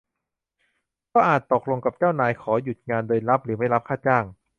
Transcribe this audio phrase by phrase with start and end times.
[1.13, 4.23] ก็อาจตกลงกับนายจ้างขอหยุดงานโดยรับหรือไม่รับค่าจ้าง